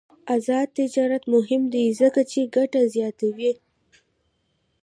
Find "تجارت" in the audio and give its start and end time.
0.79-1.23